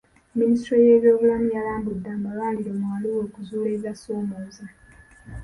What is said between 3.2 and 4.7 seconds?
okuzuula ebigasoomooza.